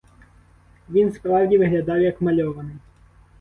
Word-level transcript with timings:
Він 0.89 1.11
справді 1.13 1.57
виглядав 1.57 1.97
як 2.01 2.21
мальований. 2.21 2.75